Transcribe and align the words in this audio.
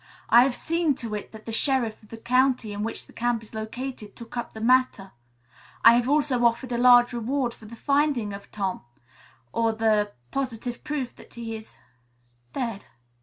I 0.29 0.41
have 0.41 0.55
seen 0.55 0.95
to 0.95 1.13
it 1.13 1.31
that 1.31 1.45
the 1.45 1.51
sheriff 1.51 2.01
of 2.01 2.09
the 2.09 2.17
county 2.17 2.73
in 2.73 2.81
which 2.81 3.05
the 3.05 3.13
camp 3.13 3.43
is 3.43 3.53
located 3.53 4.15
took 4.15 4.35
up 4.35 4.51
the 4.53 4.59
matter. 4.59 5.11
I 5.85 5.93
have 5.93 6.09
also 6.09 6.43
offered 6.43 6.71
a 6.71 6.77
large 6.79 7.13
reward 7.13 7.53
for 7.53 7.65
the 7.65 7.75
finding 7.75 8.33
of 8.33 8.49
Tom, 8.51 8.81
or 9.53 9.73
the 9.73 10.13
positive 10.31 10.83
proof 10.83 11.15
that 11.17 11.35
he 11.35 11.55
is 11.55 11.75
dead." 12.53 12.85